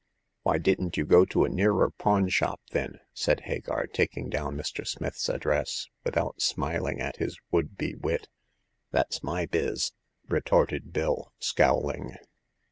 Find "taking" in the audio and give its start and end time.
3.85-4.29